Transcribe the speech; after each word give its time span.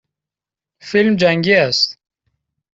فیلم 0.81 1.15
جنگی 1.15 1.53
است. 1.55 1.99